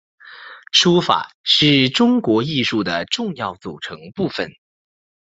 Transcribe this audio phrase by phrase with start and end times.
[0.71, 4.51] 书法是中国艺术的重要组成部份。